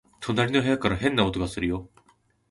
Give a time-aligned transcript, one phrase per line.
[0.19, 1.87] 隣の部屋から変な音がするよ